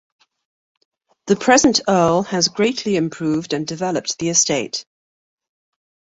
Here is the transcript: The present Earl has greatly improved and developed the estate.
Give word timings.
The 1.27 1.35
present 1.35 1.81
Earl 1.87 2.23
has 2.23 2.47
greatly 2.47 2.95
improved 2.95 3.53
and 3.53 3.67
developed 3.67 4.17
the 4.17 4.29
estate. 4.29 4.83